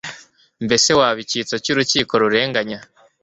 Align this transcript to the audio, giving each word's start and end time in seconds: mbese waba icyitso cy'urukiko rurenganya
mbese 0.65 0.89
waba 0.99 1.19
icyitso 1.25 1.55
cy'urukiko 1.63 2.13
rurenganya 2.21 2.79